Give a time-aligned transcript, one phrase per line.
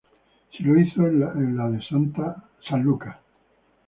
[0.51, 1.19] Sí lo hizo en
[1.55, 1.79] la de
[2.67, 3.17] San Lucas.